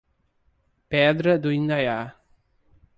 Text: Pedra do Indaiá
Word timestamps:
Pedra 0.89 1.37
do 1.37 1.51
Indaiá 1.51 2.15